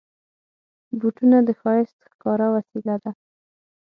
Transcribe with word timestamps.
بوټونه 0.99 1.37
د 1.47 1.49
ښایست 1.59 1.99
ښکاره 2.11 2.47
وسیله 2.55 2.95
ده. 3.03 3.11